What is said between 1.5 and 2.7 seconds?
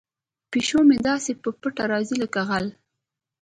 پټه راځي لکه غل.